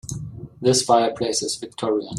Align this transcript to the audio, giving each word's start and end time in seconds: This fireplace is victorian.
This 0.59 0.81
fireplace 0.81 1.43
is 1.43 1.55
victorian. 1.57 2.09